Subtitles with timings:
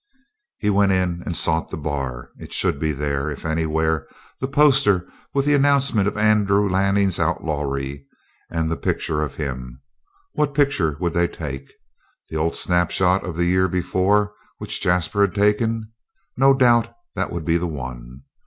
[0.57, 2.31] He went in and sought the bar.
[2.39, 4.07] It should be there, if anywhere,
[4.39, 8.07] the poster with the announcement of Andrew Lanning's outlawry
[8.49, 9.79] and the picture of him.
[10.31, 11.71] What picture would they take?
[12.31, 15.91] The old snapshot of the year before, which Jasper had taken?
[16.35, 18.23] No doubt that would be the one.